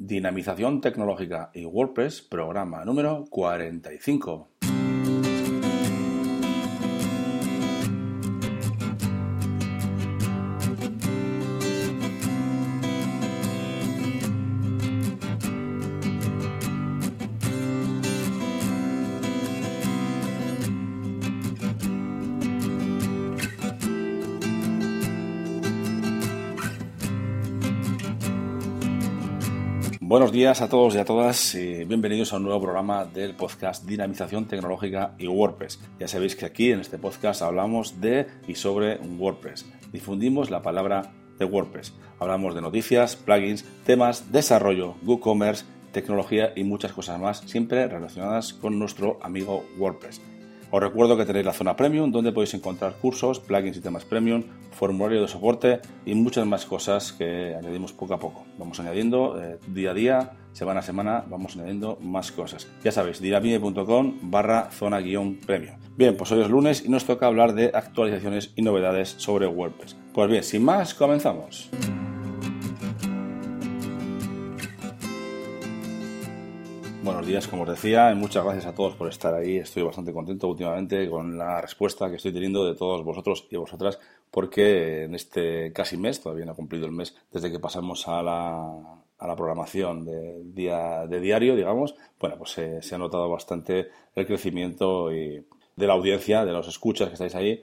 Dinamización 0.00 0.80
tecnológica 0.80 1.50
y 1.52 1.64
WordPress, 1.64 2.22
programa 2.22 2.84
número 2.84 3.24
45. 3.30 4.57
Buenos 30.08 30.32
días 30.32 30.62
a 30.62 30.70
todos 30.70 30.94
y 30.94 30.98
a 30.98 31.04
todas 31.04 31.54
y 31.54 31.84
bienvenidos 31.84 32.32
a 32.32 32.38
un 32.38 32.44
nuevo 32.44 32.62
programa 32.62 33.04
del 33.04 33.34
podcast 33.34 33.84
Dinamización 33.84 34.46
Tecnológica 34.46 35.12
y 35.18 35.26
WordPress. 35.26 35.78
Ya 36.00 36.08
sabéis 36.08 36.34
que 36.34 36.46
aquí 36.46 36.72
en 36.72 36.80
este 36.80 36.96
podcast 36.96 37.42
hablamos 37.42 38.00
de 38.00 38.26
y 38.46 38.54
sobre 38.54 38.96
WordPress. 38.96 39.66
Difundimos 39.92 40.48
la 40.48 40.62
palabra 40.62 41.12
de 41.38 41.44
WordPress. 41.44 41.92
Hablamos 42.20 42.54
de 42.54 42.62
noticias, 42.62 43.16
plugins, 43.16 43.66
temas, 43.84 44.32
desarrollo, 44.32 44.94
WooCommerce, 45.02 45.66
tecnología 45.92 46.54
y 46.56 46.64
muchas 46.64 46.92
cosas 46.94 47.20
más, 47.20 47.40
siempre 47.40 47.86
relacionadas 47.86 48.54
con 48.54 48.78
nuestro 48.78 49.18
amigo 49.20 49.66
WordPress. 49.76 50.22
Os 50.70 50.82
recuerdo 50.82 51.16
que 51.16 51.24
tenéis 51.24 51.46
la 51.46 51.52
zona 51.52 51.76
premium 51.76 52.12
donde 52.12 52.32
podéis 52.32 52.52
encontrar 52.54 52.94
cursos, 53.00 53.40
plugins 53.40 53.76
y 53.76 53.80
temas 53.80 54.04
premium, 54.04 54.44
formulario 54.70 55.22
de 55.22 55.28
soporte 55.28 55.80
y 56.04 56.14
muchas 56.14 56.46
más 56.46 56.66
cosas 56.66 57.12
que 57.12 57.54
añadimos 57.54 57.92
poco 57.92 58.14
a 58.14 58.18
poco. 58.18 58.44
Vamos 58.58 58.78
añadiendo 58.78 59.40
eh, 59.40 59.58
día 59.68 59.92
a 59.92 59.94
día, 59.94 60.32
semana 60.52 60.80
a 60.80 60.82
semana, 60.82 61.24
vamos 61.28 61.56
añadiendo 61.56 61.98
más 62.02 62.32
cosas. 62.32 62.68
Ya 62.84 62.92
sabéis, 62.92 63.20
diramide.com 63.20 64.18
barra 64.30 64.70
zona 64.70 65.00
guion 65.00 65.36
premium. 65.36 65.76
Bien, 65.96 66.16
pues 66.16 66.30
hoy 66.32 66.42
es 66.42 66.50
lunes 66.50 66.84
y 66.84 66.90
nos 66.90 67.04
toca 67.06 67.26
hablar 67.26 67.54
de 67.54 67.70
actualizaciones 67.72 68.52
y 68.54 68.62
novedades 68.62 69.14
sobre 69.16 69.46
WordPress. 69.46 69.96
Pues 70.12 70.30
bien, 70.30 70.44
sin 70.44 70.64
más, 70.64 70.92
comenzamos. 70.94 71.70
Buenos 77.02 77.26
días, 77.28 77.46
como 77.46 77.62
os 77.62 77.68
decía, 77.68 78.10
y 78.10 78.16
muchas 78.16 78.44
gracias 78.44 78.66
a 78.66 78.74
todos 78.74 78.96
por 78.96 79.08
estar 79.08 79.32
ahí. 79.32 79.58
Estoy 79.58 79.84
bastante 79.84 80.12
contento 80.12 80.48
últimamente 80.48 81.08
con 81.08 81.38
la 81.38 81.60
respuesta 81.60 82.10
que 82.10 82.16
estoy 82.16 82.32
teniendo 82.32 82.66
de 82.66 82.74
todos 82.74 83.04
vosotros 83.04 83.46
y 83.50 83.56
vosotras, 83.56 84.00
porque 84.32 85.04
en 85.04 85.14
este 85.14 85.72
casi 85.72 85.96
mes, 85.96 86.20
todavía 86.20 86.44
no 86.44 86.52
ha 86.52 86.56
cumplido 86.56 86.86
el 86.86 86.92
mes, 86.92 87.14
desde 87.32 87.52
que 87.52 87.60
pasamos 87.60 88.08
a 88.08 88.20
la, 88.20 88.60
a 89.16 89.26
la 89.26 89.36
programación 89.36 90.04
de, 90.04 90.42
día, 90.44 91.06
de 91.06 91.20
diario, 91.20 91.54
digamos, 91.54 91.94
bueno, 92.18 92.36
pues 92.36 92.50
se 92.50 92.94
ha 92.94 92.98
notado 92.98 93.28
bastante 93.30 93.90
el 94.16 94.26
crecimiento 94.26 95.14
y 95.14 95.46
de 95.76 95.86
la 95.86 95.92
audiencia, 95.92 96.44
de 96.44 96.52
los 96.52 96.66
escuchas 96.66 97.08
que 97.08 97.14
estáis 97.14 97.36
ahí 97.36 97.62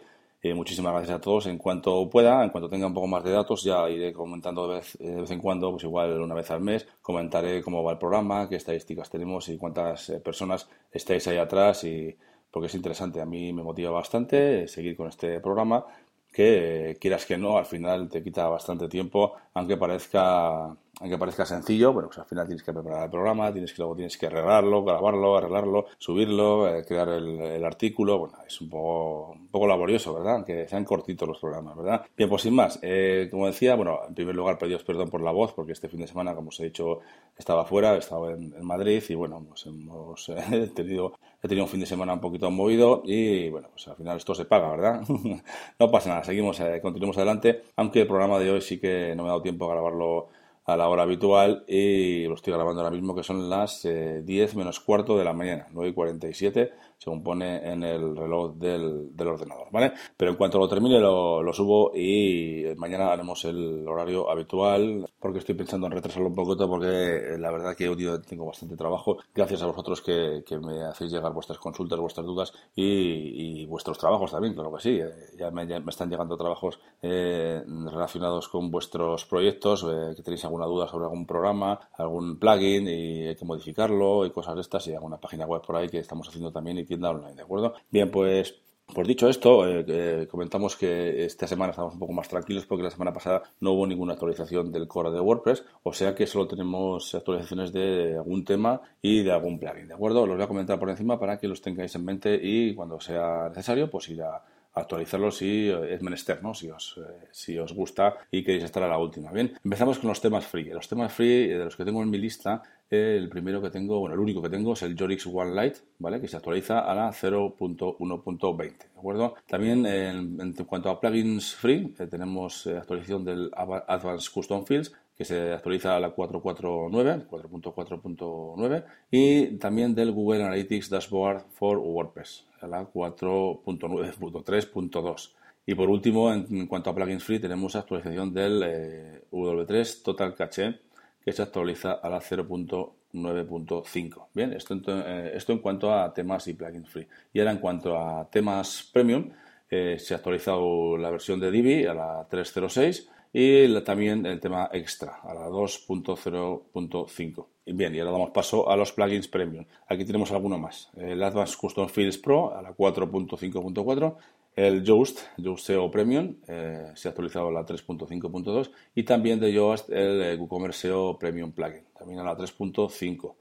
eh, 0.50 0.54
muchísimas 0.54 0.94
gracias 0.94 1.18
a 1.18 1.22
todos. 1.22 1.48
En 1.48 1.58
cuanto 1.58 2.10
pueda, 2.10 2.44
en 2.44 2.50
cuanto 2.52 2.70
tenga 2.70 2.88
un 2.88 2.94
poco 2.94 3.08
más 3.08 3.24
de 3.24 3.32
datos, 3.32 3.64
ya 3.64 3.90
iré 3.90 4.14
comentando 4.14 4.68
de 4.68 4.76
vez, 4.76 4.98
vez 5.00 5.32
en 5.32 5.40
cuando, 5.40 5.72
pues 5.72 5.84
igual 5.84 6.22
una 6.22 6.36
vez 6.36 6.52
al 6.52 6.62
mes, 6.62 6.88
comentaré 7.02 7.64
cómo 7.64 7.84
va 7.84 7.94
el 7.94 7.98
programa, 7.98 8.48
qué 8.48 8.56
estadísticas 8.56 9.10
tenemos 9.10 9.50
y 9.50 9.58
cuántas 9.58 10.10
eh, 10.10 10.20
personas 10.20 10.70
estáis 10.92 11.28
ahí 11.28 11.38
atrás 11.38 11.84
y 11.84 12.16
porque 12.52 12.68
es 12.68 12.76
interesante. 12.76 13.22
A 13.22 13.26
mí 13.26 13.54
me 13.54 13.64
motiva 13.64 13.90
bastante 13.92 14.68
seguir 14.68 14.96
con 14.96 15.08
este 15.08 15.40
programa 15.40 15.86
que 16.32 16.92
eh, 16.92 16.96
quieras 16.98 17.26
que 17.26 17.38
no, 17.38 17.58
al 17.58 17.66
final 17.66 18.10
te 18.10 18.22
quita 18.22 18.48
bastante 18.48 18.88
tiempo, 18.88 19.34
aunque 19.54 19.78
parezca 19.78 20.76
aunque 21.02 21.18
parezca 21.18 21.46
sencillo, 21.46 21.92
bueno, 21.92 22.08
pues 22.08 22.20
al 22.20 22.26
final 22.26 22.46
tienes 22.46 22.64
que 22.64 22.72
preparar 22.72 23.04
el 23.06 23.10
programa, 23.10 23.52
tienes 23.52 23.74
que 23.74 23.80
luego 23.80 23.96
tienes 23.96 24.18
que 24.18 24.28
arreglarlo, 24.28 24.84
grabarlo, 24.84 25.38
arreglarlo, 25.38 25.86
subirlo, 25.98 26.68
eh, 26.70 26.86
crear 26.86 27.10
el, 27.10 27.66
artículo, 27.66 28.20
bueno, 28.20 28.36
es 28.48 28.62
un 28.62 28.70
poco, 28.70 29.32
un 29.32 29.48
poco 29.48 29.68
laborioso, 29.68 30.14
¿verdad? 30.14 30.36
Aunque 30.36 30.68
sean 30.68 30.86
cortitos 30.86 31.28
los 31.28 31.40
programas, 31.40 31.76
¿verdad? 31.76 32.06
Bien, 32.16 32.30
pues 32.30 32.44
sin 32.44 32.56
más, 32.56 32.80
eh, 32.82 33.28
como 33.30 33.48
decía, 33.48 33.76
bueno, 33.76 34.00
en 34.08 34.14
primer 34.14 34.36
lugar 34.36 34.58
pediros 34.58 34.84
perdón 34.84 35.10
por 35.10 35.22
la 35.22 35.32
voz, 35.32 35.54
porque 35.54 35.74
este 35.74 35.90
fin 35.90 36.00
de 36.00 36.08
semana, 36.08 36.34
como 36.34 36.50
os 36.50 36.60
he 36.60 36.66
dicho, 36.66 37.00
estaba 37.38 37.66
fuera, 37.66 37.98
estaba 37.98 38.32
en, 38.32 38.54
en 38.54 38.66
Madrid 38.66 39.04
y 39.10 39.16
bueno, 39.16 39.44
pues 39.48 39.66
hemos 39.66 40.30
eh, 40.30 40.72
tenido, 40.74 41.14
he 41.44 41.48
tenido 41.48 41.66
un 41.66 41.70
fin 41.70 41.82
de 41.82 41.88
semana 41.88 42.14
un 42.14 42.22
poquito 42.22 42.50
movido 42.52 43.02
y 43.04 43.50
bueno, 43.50 43.70
pues 43.72 43.88
al 43.88 43.96
final 43.96 44.18
esto 44.18 44.34
se 44.34 44.46
paga, 44.46 44.70
¿verdad? 44.72 45.02
no 45.80 45.92
pasa 45.92 46.10
nada, 46.10 46.24
seguimos, 46.24 46.62
continuamos 46.82 47.18
adelante, 47.18 47.64
aunque 47.76 48.02
el 48.02 48.08
programa 48.08 48.40
de 48.40 48.52
hoy 48.52 48.62
sí 48.62 48.80
que 48.80 49.14
no 49.16 49.24
me 49.24 49.30
ha 49.30 49.32
dado 49.32 49.42
tiempo 49.42 49.66
a 49.66 49.74
grabarlo 49.74 50.30
a 50.66 50.76
la 50.76 50.90
hora 50.90 51.04
habitual 51.04 51.64
y 51.68 52.26
lo 52.26 52.36
estoy 52.36 52.54
grabando 52.54 52.82
ahora 52.82 52.96
mismo 52.96 53.16
que 53.16 53.24
son 53.24 53.50
las 53.50 53.84
10 53.84 53.88
eh, 54.26 54.58
menos 54.58 54.80
cuarto 54.80 55.18
de 55.18 55.24
la 55.24 55.34
mañana, 55.34 55.68
9 55.72 55.90
y 55.90 55.94
47 55.94 56.74
según 56.98 57.24
pone 57.24 57.72
en 57.72 57.84
el 57.84 58.16
reloj 58.16 58.56
del, 58.56 59.12
ordenador, 59.20 59.68
¿vale? 59.72 59.94
Pero 60.16 60.32
en 60.32 60.38
cuanto 60.38 60.58
lo 60.58 60.68
termine 60.68 61.00
lo, 61.00 61.44
lo, 61.44 61.54
subo 61.54 61.92
y 61.94 62.64
mañana 62.78 63.12
haremos 63.12 63.44
el 63.46 63.88
horario 63.88 64.30
habitual 64.30 65.06
porque 65.20 65.40
estoy 65.40 65.56
pensando 65.56 65.88
en 65.88 65.94
retrasarlo 65.94 66.30
un 66.30 66.36
poquito 66.36 66.68
porque 66.70 67.36
la 67.38 67.52
verdad 67.52 67.76
que 67.76 67.90
hoy 67.90 67.98
tengo 68.28 68.46
bastante 68.46 68.76
trabajo 68.76 69.18
gracias 69.34 69.62
a 69.62 69.68
vosotros 69.68 70.02
que, 70.02 70.44
me 70.62 70.84
hacéis 70.84 71.12
llegar 71.12 71.34
vuestras 71.34 71.60
consultas, 71.60 72.00
vuestras 72.00 72.26
dudas 72.26 72.54
y, 72.76 73.66
vuestros 73.66 73.98
trabajos 73.98 74.32
también, 74.32 74.54
claro 74.54 74.74
que 74.74 74.82
sí. 74.82 75.00
Eh, 75.00 75.12
ya 75.38 75.52
me, 75.52 75.64
están 75.90 76.10
llegando 76.10 76.38
trabajos 76.38 76.80
eh, 77.02 77.62
relacionados 77.66 78.48
con 78.48 78.72
vuestros 78.72 79.26
proyectos, 79.26 79.84
eh, 79.84 80.14
que 80.16 80.24
tenéis 80.24 80.46
alguna 80.56 80.66
duda 80.66 80.88
sobre 80.88 81.06
algún 81.06 81.26
programa, 81.26 81.80
algún 81.94 82.40
plugin 82.40 82.88
y 82.88 83.28
hay 83.28 83.36
que 83.36 83.46
modificarlo 83.46 84.26
y 84.26 84.32
cosas 84.32 84.56
de 84.56 84.62
estas 84.62 84.88
y 84.88 84.94
alguna 84.94 85.18
página 85.18 85.46
web 85.46 85.62
por 85.62 85.76
ahí 85.76 85.90
que 85.90 86.00
estamos 86.00 86.28
haciendo 86.28 86.52
también 86.52 86.86
tienda 86.86 87.10
online, 87.10 87.36
¿de 87.36 87.42
acuerdo? 87.42 87.74
Bien, 87.90 88.10
pues 88.12 88.56
pues 88.94 89.08
dicho 89.08 89.28
esto, 89.28 89.68
eh, 89.68 90.28
comentamos 90.30 90.76
que 90.76 91.26
esta 91.26 91.48
semana 91.48 91.72
estamos 91.72 91.94
un 91.94 92.00
poco 92.00 92.14
más 92.14 92.30
tranquilos 92.30 92.68
porque 92.68 92.84
la 92.84 92.92
semana 92.92 93.12
pasada 93.12 93.42
no 93.60 93.72
hubo 93.72 93.88
ninguna 93.88 94.14
actualización 94.14 94.72
del 94.72 94.88
core 94.88 95.10
de 95.10 95.20
WordPress, 95.20 95.66
o 95.84 95.92
sea 95.92 96.14
que 96.14 96.28
solo 96.28 96.48
tenemos 96.48 97.16
actualizaciones 97.16 97.74
de 97.74 98.16
algún 98.16 98.46
tema 98.46 98.82
y 99.02 99.24
de 99.24 99.32
algún 99.32 99.58
plugin, 99.58 99.88
¿de 99.88 99.96
acuerdo? 99.96 100.28
Los 100.28 100.36
voy 100.36 100.46
a 100.46 100.48
comentar 100.48 100.80
por 100.80 100.90
encima 100.90 101.20
para 101.20 101.40
que 101.40 101.48
los 101.48 101.62
tengáis 101.62 101.96
en 101.96 102.06
mente 102.06 102.40
y 102.42 102.76
cuando 102.76 103.00
sea 103.00 103.50
necesario, 103.50 103.90
pues 103.90 104.08
ir 104.10 104.22
a 104.22 104.44
actualizarlo 104.76 105.32
si 105.32 105.70
es 105.70 106.02
menester, 106.02 106.44
¿no? 106.44 106.54
Si 106.54 106.70
os, 106.70 106.98
eh, 106.98 107.28
si 107.32 107.58
os 107.58 107.74
gusta 107.74 108.16
y 108.30 108.44
queréis 108.44 108.66
estar 108.66 108.84
a 108.84 108.88
la 108.88 108.98
última. 108.98 109.32
Bien, 109.32 109.58
empezamos 109.64 110.00
con 110.00 110.10
los 110.10 110.22
temas 110.22 110.46
free. 110.46 110.66
Los 110.66 110.88
temas 110.88 111.14
free 111.14 111.48
de 111.48 111.66
los 111.66 111.76
que 111.76 111.86
tengo 111.86 112.04
en 112.04 112.10
mi 112.10 112.18
lista 112.18 112.62
el 112.90 113.30
primero 113.30 113.62
que 113.62 113.72
tengo, 113.72 114.00
bueno, 114.00 114.14
el 114.14 114.20
único 114.20 114.42
que 114.42 114.50
tengo 114.50 114.74
es 114.74 114.84
el 114.84 114.98
Jorix 114.98 115.26
One 115.26 115.60
Lite, 115.60 115.80
¿vale? 116.00 116.22
Que 116.22 116.28
se 116.28 116.38
actualiza 116.38 116.80
a 116.80 116.94
la 116.94 117.12
0.1.20, 117.12 118.58
¿de 118.58 118.86
acuerdo? 118.96 119.36
También 119.48 119.86
en, 119.86 120.54
cuanto 120.68 120.90
a 120.90 121.00
plugins 121.00 121.56
free, 121.56 121.96
eh, 121.98 122.08
tenemos 122.08 122.68
eh, 122.68 122.78
actualización 122.78 123.26
del 123.26 123.52
Advanced 123.56 124.32
Custom 124.32 124.66
Fields, 124.66 124.94
que 125.18 125.26
se 125.26 125.54
actualiza 125.54 125.96
a 125.96 126.00
la 126.00 126.16
4.4.9, 126.16 127.28
4.4.9, 127.28 128.84
y 129.12 129.58
también 129.58 129.94
del 129.96 130.12
Google 130.12 130.44
Analytics 130.44 130.90
Dashboard 130.90 131.46
for 131.52 131.78
WordPress, 131.78 132.46
a 132.62 132.68
la 132.68 132.92
4.9.3.2. 132.92 135.32
Y 135.68 135.74
por 135.74 135.90
último, 135.90 136.32
en, 136.32 136.68
cuanto 136.68 136.90
a 136.90 136.96
plugins 136.96 137.24
free, 137.24 137.40
tenemos 137.40 137.76
actualización 137.76 138.34
del 138.34 138.64
eh, 138.66 139.22
W3 139.32 140.04
Total 140.04 140.36
Cache, 140.36 140.80
que 141.24 141.32
se 141.32 141.42
actualiza 141.42 141.94
a 141.94 142.10
la 142.10 142.20
0.9.5. 142.20 144.28
Bien, 144.34 144.52
esto, 144.54 144.78
eh, 144.86 145.32
esto 145.34 145.54
en 145.54 145.60
cuanto 145.60 145.92
a 145.92 146.14
temas 146.14 146.48
y 146.48 146.54
plugins 146.54 146.90
free. 146.90 147.08
Y 147.34 147.40
ahora 147.40 147.52
en 147.52 147.60
cuanto 147.60 147.98
a 147.98 148.30
temas 148.30 148.90
premium, 148.94 149.32
eh, 149.70 149.98
se 149.98 150.14
ha 150.14 150.18
actualizado 150.18 150.98
la 150.98 151.10
versión 151.10 151.40
de 151.40 151.50
Divi 151.50 151.86
a 151.86 151.96
la 151.96 152.28
3.06 152.30 153.08
y 153.38 153.82
también 153.82 154.26
el 154.26 154.40
tema 154.40 154.70
extra 154.72 155.20
a 155.22 155.34
la 155.34 155.50
2.0.5. 155.50 157.46
Bien, 157.66 157.94
y 157.94 158.00
ahora 158.00 158.14
damos 158.14 158.30
paso 158.30 158.70
a 158.70 158.78
los 158.78 158.94
plugins 158.94 159.28
premium. 159.28 159.66
Aquí 159.90 160.06
tenemos 160.06 160.32
alguno 160.32 160.58
más. 160.58 160.90
El 160.96 161.22
Advanced 161.22 161.58
Custom 161.58 161.90
Fields 161.90 162.18
Pro 162.18 162.56
a 162.56 162.62
la 162.62 162.74
4.5.4 162.74 164.16
el 164.56 164.86
Yoast, 164.86 165.20
Yoast 165.36 165.66
SEO 165.66 165.92
Premium, 165.92 166.36
eh, 166.48 166.94
se 166.96 167.10
ha 167.10 167.12
actualizado 167.12 167.50
a 167.50 167.52
la 167.52 167.66
3.5.2 167.66 168.72
y 168.96 169.04
también 169.04 169.38
de 169.42 169.52
Yoast 169.52 169.90
el 169.90 170.22
eh, 170.22 170.36
WooCommerce 170.38 170.88
SEO 170.88 171.20
Premium 171.20 171.52
Plugin, 171.52 171.84
también 172.00 172.22
a 172.22 172.24
la 172.24 172.38
3.5. 172.38 173.36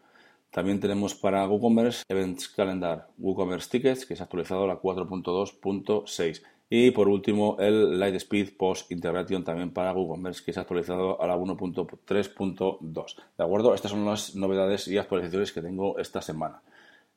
También 0.50 0.80
tenemos 0.80 1.14
para 1.14 1.46
WooCommerce 1.46 2.02
Events 2.08 2.48
Calendar 2.48 3.10
WooCommerce 3.18 3.70
Tickets, 3.70 4.06
que 4.06 4.16
se 4.16 4.22
ha 4.22 4.24
actualizado 4.24 4.64
a 4.64 4.66
la 4.66 4.80
4.2.6. 4.80 6.42
Y 6.76 6.90
por 6.90 7.06
último, 7.06 7.56
el 7.60 8.00
Lightspeed 8.00 8.56
Post 8.56 8.90
Integration 8.90 9.44
también 9.44 9.70
para 9.70 9.92
WooCommerce, 9.92 10.42
que 10.44 10.52
se 10.52 10.58
ha 10.58 10.62
actualizado 10.62 11.22
a 11.22 11.26
la 11.28 11.36
1.3.2. 11.36 13.16
¿De 13.38 13.44
acuerdo? 13.44 13.76
Estas 13.76 13.92
son 13.92 14.04
las 14.04 14.34
novedades 14.34 14.88
y 14.88 14.98
actualizaciones 14.98 15.52
que 15.52 15.62
tengo 15.62 15.96
esta 16.00 16.20
semana. 16.20 16.62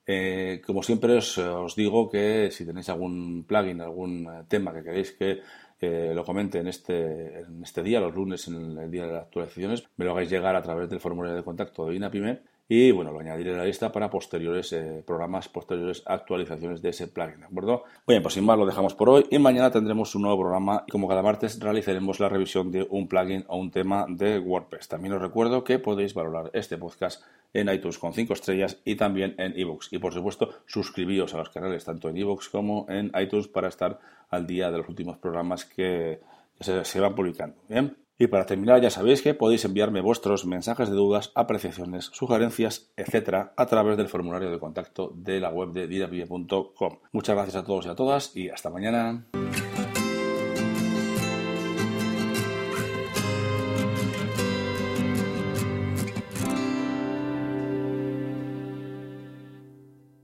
Eh, 0.06 0.62
como 0.64 0.84
siempre 0.84 1.18
os, 1.18 1.76
digo 1.76 2.08
que 2.08 2.52
si 2.52 2.68
tenéis 2.68 2.90
algún 2.90 3.46
plugin, 3.48 3.82
algún 3.82 4.28
eh, 4.28 4.44
tema 4.48 4.72
que 4.72 4.84
queréis 4.84 5.14
que 5.14 5.42
eh, 5.82 6.12
lo 6.14 6.24
comente 6.24 6.60
en 6.60 6.68
este, 6.68 7.40
en 7.40 7.64
este 7.64 7.82
día, 7.82 8.00
los 8.00 8.14
lunes, 8.14 8.48
en 8.48 8.78
el 8.78 8.92
día 8.92 9.08
de 9.08 9.14
las 9.14 9.24
actualizaciones, 9.24 9.86
me 9.96 10.06
lo 10.06 10.12
hagáis 10.12 10.30
llegar 10.30 10.56
a 10.56 10.62
través 10.62 10.88
del 10.88 11.00
formulario 11.00 11.36
de 11.36 11.44
contacto 11.44 11.88
de 11.88 11.96
INAPIME 11.96 12.42
y 12.70 12.92
bueno, 12.92 13.12
lo 13.12 13.20
añadiré 13.20 13.54
a 13.54 13.58
la 13.58 13.66
lista 13.66 13.92
para 13.92 14.10
posteriores 14.10 14.74
eh, 14.74 15.02
programas, 15.06 15.48
posteriores 15.48 16.04
actualizaciones 16.06 16.82
de 16.82 16.90
ese 16.90 17.08
plugin, 17.08 17.40
¿de 17.40 17.46
acuerdo? 17.46 17.84
Bien, 18.06 18.22
pues 18.22 18.34
sin 18.34 18.46
más 18.46 18.58
lo 18.58 18.66
dejamos 18.66 18.94
por 18.94 19.10
hoy 19.10 19.26
y 19.30 19.40
mañana 19.40 19.72
tendremos 19.72 20.14
un 20.16 20.24
nuevo 20.24 20.42
programa 20.42 20.84
y 20.86 20.92
como 20.92 21.08
cada 21.08 21.22
martes 21.22 21.60
realizaremos 21.60 22.20
la 22.20 22.28
revisión 22.28 22.72
de 22.72 22.86
un 22.90 23.08
plugin 23.08 23.46
o 23.48 23.58
un 23.58 23.72
tema 23.72 24.06
de 24.10 24.40
WordPress. 24.40 24.90
También 24.90 25.14
os 25.14 25.22
recuerdo 25.22 25.64
que 25.64 25.80
podéis 25.80 26.14
valorar 26.14 26.52
este 26.54 26.78
podcast 26.78 27.24
en 27.54 27.70
iTunes 27.70 27.98
con 27.98 28.14
5 28.14 28.34
estrellas 28.34 28.82
y 28.84 28.96
también 28.96 29.36
en 29.38 29.58
ebooks. 29.58 29.94
Y 29.94 30.00
por 30.00 30.14
supuesto, 30.14 30.50
suscribíos 30.66 31.34
a 31.34 31.38
los 31.38 31.50
canales 31.50 31.86
tanto 31.86 32.10
en 32.10 32.18
ebooks 32.18 32.50
como 32.50 32.86
en 32.90 33.12
iTunes 33.18 33.48
para 33.48 33.70
estar 33.70 34.00
al 34.30 34.46
día 34.46 34.72
de 34.72 34.78
los 34.80 34.90
últimos 34.90 35.18
programas 35.18 35.64
que, 35.64 36.20
se, 36.60 36.84
se 36.84 37.00
van 37.00 37.16
publicando. 37.16 37.56
Bien. 37.70 38.07
Y 38.20 38.28
para 38.28 38.46
terminar, 38.46 38.82
ya 38.82 38.90
sabéis 38.90 39.22
que 39.22 39.34
podéis 39.34 39.66
enviarme 39.66 40.02
vuestros 40.02 40.46
mensajes 40.46 40.90
de 40.90 40.96
dudas, 40.96 41.32
apreciaciones, 41.36 42.06
sugerencias, 42.14 42.92
etcétera, 42.98 43.54
a 43.56 43.68
través 43.68 43.98
del 43.98 44.10
formulario 44.10 44.50
de 44.50 44.60
contacto 44.60 45.14
de 45.16 45.40
la 45.40 45.50
web 45.50 45.72
de 45.72 45.88
didapie.com. 45.88 47.00
Muchas 47.12 47.36
gracias 47.36 47.56
a 47.56 47.66
todos 47.66 47.86
y 47.86 47.90
a 47.90 47.96
todas 47.96 48.36
y 48.36 48.50
hasta 48.50 48.70
mañana. 48.70 49.28